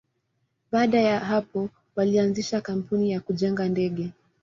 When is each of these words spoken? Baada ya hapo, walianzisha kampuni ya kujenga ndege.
Baada 0.71 0.99
ya 1.01 1.19
hapo, 1.19 1.69
walianzisha 1.95 2.61
kampuni 2.61 3.11
ya 3.11 3.19
kujenga 3.19 3.69
ndege. 3.69 4.11